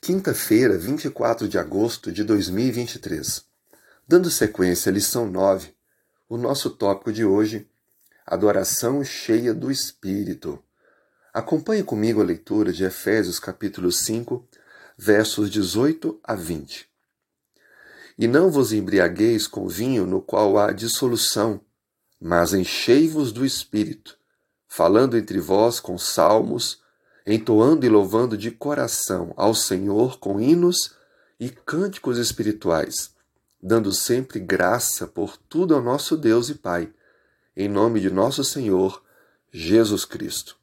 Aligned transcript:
Quinta-feira, 0.00 0.78
24 0.78 1.48
de 1.48 1.58
agosto 1.58 2.12
de 2.12 2.22
2023. 2.22 3.44
Dando 4.06 4.30
sequência 4.30 4.90
à 4.90 4.92
lição 4.92 5.28
9, 5.28 5.74
o 6.28 6.36
nosso 6.36 6.70
tópico 6.70 7.12
de 7.12 7.24
hoje, 7.24 7.68
adoração 8.24 9.02
cheia 9.02 9.52
do 9.52 9.70
Espírito. 9.70 10.62
Acompanhe 11.34 11.82
comigo 11.82 12.20
a 12.20 12.24
leitura 12.24 12.72
de 12.72 12.84
Efésios 12.84 13.40
capítulo 13.40 13.90
5, 13.90 14.48
versos 14.96 15.50
18 15.50 16.20
a 16.22 16.34
20. 16.34 16.88
E 18.18 18.28
não 18.28 18.50
vos 18.50 18.72
embriagueis 18.72 19.46
com 19.46 19.66
vinho 19.66 20.06
no 20.06 20.22
qual 20.22 20.56
há 20.56 20.72
dissolução, 20.72 21.60
mas 22.20 22.54
enchei-vos 22.54 23.32
do 23.32 23.44
Espírito, 23.44 24.16
falando 24.68 25.16
entre 25.16 25.40
vós 25.40 25.80
com 25.80 25.98
salmos, 25.98 26.80
entoando 27.26 27.84
e 27.84 27.88
louvando 27.88 28.36
de 28.36 28.50
coração 28.50 29.32
ao 29.36 29.54
Senhor 29.54 30.18
com 30.18 30.40
hinos 30.40 30.94
e 31.40 31.50
cânticos 31.50 32.18
espirituais, 32.18 33.14
dando 33.60 33.92
sempre 33.92 34.38
graça 34.38 35.06
por 35.06 35.36
tudo 35.36 35.74
ao 35.74 35.82
nosso 35.82 36.16
Deus 36.16 36.48
e 36.48 36.54
Pai, 36.54 36.88
em 37.56 37.68
nome 37.68 38.00
de 38.00 38.10
nosso 38.10 38.44
Senhor 38.44 39.02
Jesus 39.50 40.04
Cristo. 40.04 40.56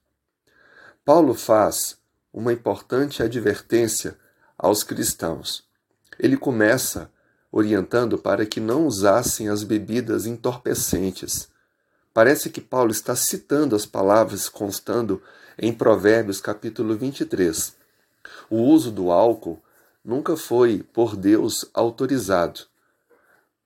Paulo 1.03 1.33
faz 1.33 1.97
uma 2.31 2.53
importante 2.53 3.21
advertência 3.21 4.17
aos 4.57 4.83
cristãos. 4.83 5.65
Ele 6.17 6.37
começa 6.37 7.11
orientando 7.51 8.17
para 8.17 8.45
que 8.45 8.59
não 8.59 8.87
usassem 8.87 9.49
as 9.49 9.63
bebidas 9.63 10.25
entorpecentes. 10.25 11.49
Parece 12.13 12.51
que 12.51 12.61
Paulo 12.61 12.91
está 12.91 13.15
citando 13.15 13.75
as 13.75 13.87
palavras 13.87 14.47
constando 14.47 15.19
em 15.57 15.73
Provérbios 15.73 16.39
capítulo 16.39 16.95
23. 16.95 17.75
O 18.51 18.57
uso 18.61 18.91
do 18.91 19.11
álcool 19.11 19.59
nunca 20.05 20.37
foi 20.37 20.83
por 20.93 21.15
Deus 21.15 21.65
autorizado. 21.73 22.61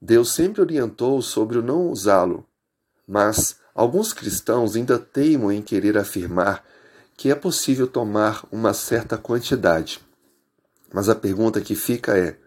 Deus 0.02 0.32
sempre 0.32 0.62
orientou 0.62 1.22
sobre 1.22 1.58
o 1.58 1.62
não 1.62 1.90
usá-lo, 1.90 2.46
mas 3.06 3.58
alguns 3.76 4.14
cristãos 4.14 4.78
ainda 4.78 4.98
teimam 4.98 5.52
em 5.52 5.62
querer 5.62 5.98
afirmar 5.98 6.64
que 7.18 7.30
é 7.30 7.36
possível 7.36 7.88
tomar 7.88 8.46
uma 8.50 8.74
certa 8.74 9.18
quantidade. 9.18 10.00
Mas 10.94 11.10
a 11.10 11.16
pergunta 11.16 11.60
que 11.60 11.76
fica 11.76 12.18
é: 12.18 12.38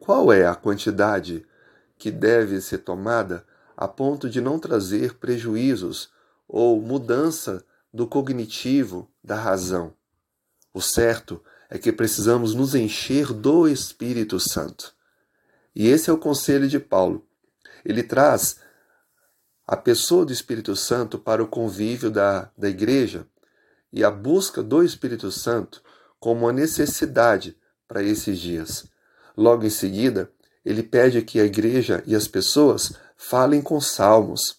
qual 0.00 0.32
é 0.32 0.44
a 0.44 0.56
quantidade 0.56 1.46
que 1.96 2.10
deve 2.10 2.60
ser 2.60 2.78
tomada 2.78 3.44
a 3.76 3.86
ponto 3.86 4.30
de 4.30 4.40
não 4.40 4.58
trazer 4.58 5.14
prejuízos 5.14 6.10
ou 6.48 6.80
mudança 6.80 7.64
do 7.92 8.06
cognitivo, 8.06 9.10
da 9.22 9.36
razão. 9.36 9.92
O 10.72 10.80
certo 10.80 11.42
é 11.68 11.78
que 11.78 11.92
precisamos 11.92 12.54
nos 12.54 12.74
encher 12.74 13.32
do 13.32 13.68
Espírito 13.68 14.38
Santo. 14.38 14.94
E 15.74 15.88
esse 15.88 16.08
é 16.08 16.12
o 16.12 16.18
conselho 16.18 16.68
de 16.68 16.78
Paulo. 16.78 17.26
Ele 17.84 18.02
traz 18.02 18.60
a 19.66 19.76
pessoa 19.76 20.24
do 20.24 20.32
Espírito 20.32 20.76
Santo 20.76 21.18
para 21.18 21.42
o 21.42 21.48
convívio 21.48 22.10
da, 22.10 22.50
da 22.56 22.68
igreja 22.68 23.26
e 23.92 24.04
a 24.04 24.10
busca 24.10 24.62
do 24.62 24.82
Espírito 24.82 25.30
Santo 25.32 25.82
como 26.18 26.42
uma 26.42 26.52
necessidade 26.52 27.56
para 27.88 28.02
esses 28.02 28.38
dias. 28.38 28.86
Logo 29.36 29.64
em 29.64 29.70
seguida, 29.70 30.30
ele 30.64 30.82
pede 30.82 31.22
que 31.22 31.40
a 31.40 31.44
igreja 31.44 32.02
e 32.06 32.14
as 32.14 32.26
pessoas 32.26 32.94
falem 33.16 33.62
com 33.62 33.80
salmos, 33.80 34.58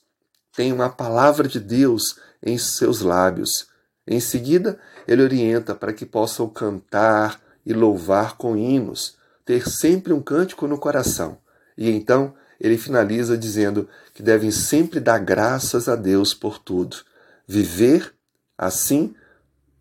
tenham 0.56 0.82
a 0.82 0.90
palavra 0.90 1.48
de 1.48 1.60
Deus 1.60 2.20
em 2.42 2.58
seus 2.58 3.02
lábios. 3.02 3.68
Em 4.06 4.20
seguida, 4.20 4.80
ele 5.08 5.22
orienta 5.22 5.76
para 5.76 5.94
que 5.94 6.06
possam 6.06 6.50
cantar 6.50 7.40
e 7.66 7.74
louvar 7.74 8.38
com 8.38 8.58
hinos, 8.58 9.18
ter 9.46 9.70
sempre 9.70 10.14
um 10.14 10.22
cântico 10.22 10.68
no 10.68 10.78
coração. 10.78 11.38
E 11.78 11.90
então 11.90 12.34
ele 12.60 12.78
finaliza 12.78 13.38
dizendo 13.38 13.88
que 14.14 14.24
devem 14.24 14.50
sempre 14.52 15.00
dar 15.00 15.20
graças 15.20 15.88
a 15.88 15.96
Deus 15.96 16.34
por 16.34 16.58
tudo, 16.58 16.98
viver 17.46 18.14
assim 18.58 19.14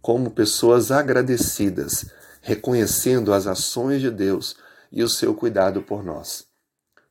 como 0.02 0.30
pessoas 0.30 0.90
agradecidas, 0.90 2.06
reconhecendo 2.42 3.32
as 3.32 3.46
ações 3.46 4.00
de 4.00 4.10
Deus 4.10 4.56
e 4.92 5.02
o 5.02 5.08
seu 5.08 5.34
cuidado 5.34 5.82
por 5.82 6.04
nós. 6.04 6.46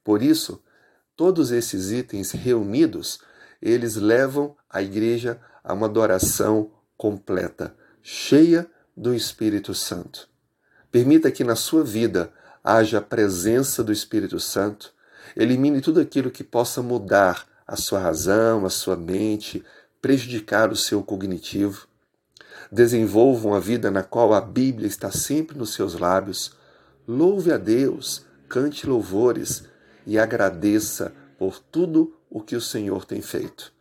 Por 0.04 0.22
isso, 0.22 0.62
todos 1.16 1.52
esses 1.52 1.92
itens 1.92 2.32
reunidos 2.32 3.20
eles 3.62 3.96
levam 3.96 4.56
a 4.70 4.82
igreja 4.82 5.40
a 5.64 5.74
uma 5.74 5.88
adoração 5.88 6.72
completa, 6.98 7.76
cheia 8.02 8.68
do 8.96 9.14
Espírito 9.14 9.74
Santo. 9.74 10.30
Permita 10.92 11.32
que 11.32 11.44
na 11.44 11.56
sua 11.56 11.84
vida 11.84 12.32
haja 12.64 13.00
a 13.00 13.02
presença 13.02 13.84
do 13.84 13.92
Espírito 13.92 14.40
Santo, 14.40 14.94
elimine 15.36 15.82
tudo 15.82 16.00
aquilo 16.00 16.32
que 16.32 16.44
possa 16.44 16.82
mudar 16.82 17.48
a 17.68 17.76
sua 17.76 18.00
razão, 18.00 18.66
a 18.66 18.70
sua 18.70 18.96
mente, 18.96 19.64
prejudicar 20.02 20.72
o 20.72 20.76
seu 20.76 21.02
cognitivo. 21.02 21.88
Desenvolva 22.72 23.48
uma 23.48 23.60
vida 23.60 23.90
na 23.90 24.04
qual 24.04 24.34
a 24.34 24.42
Bíblia 24.42 24.88
está 24.88 25.12
sempre 25.12 25.58
nos 25.58 25.74
seus 25.74 25.96
lábios. 25.96 26.54
Louve 27.08 27.52
a 27.52 27.58
Deus, 27.58 28.26
cante 28.48 28.88
louvores 28.88 29.64
e 30.06 30.20
agradeça 30.20 31.14
por 31.38 31.60
tudo 31.60 32.16
o 32.30 32.42
que 32.42 32.56
o 32.56 32.62
Senhor 32.62 33.06
tem 33.06 33.22
feito. 33.22 33.74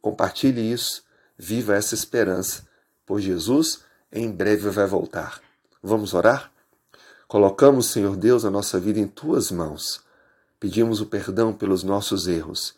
Compartilhe 0.00 0.60
isso, 0.60 1.02
viva 1.36 1.74
essa 1.74 1.94
esperança, 1.94 2.66
pois 3.06 3.24
Jesus 3.24 3.84
em 4.12 4.30
breve 4.30 4.70
vai 4.70 4.86
voltar. 4.86 5.40
Vamos 5.82 6.14
orar? 6.14 6.52
Colocamos, 7.26 7.86
Senhor 7.86 8.16
Deus, 8.16 8.44
a 8.44 8.50
nossa 8.50 8.78
vida 8.78 9.00
em 9.00 9.08
tuas 9.08 9.50
mãos. 9.50 10.02
Pedimos 10.60 11.00
o 11.00 11.06
perdão 11.06 11.52
pelos 11.52 11.82
nossos 11.82 12.26
erros 12.28 12.76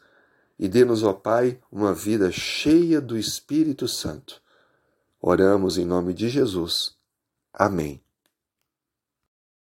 e 0.59 0.69
dê-nos, 0.69 1.03
ó 1.03 1.13
Pai, 1.13 1.61
uma 1.71 1.93
vida 1.93 2.31
cheia 2.33 3.01
do 3.01 3.19
Espírito 3.19 3.87
Santo. 3.87 4.41
Oramos 5.21 5.77
em 5.77 5.85
nome 5.85 6.15
de 6.15 6.29
Jesus. 6.29 6.95
Amém. 7.53 8.06